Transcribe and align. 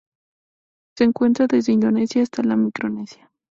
Se 0.97 1.03
encuentra 1.03 1.45
desde 1.45 1.73
Indonesia 1.73 2.23
hasta 2.23 2.41
la 2.41 2.55
Micronesia. 2.55 3.29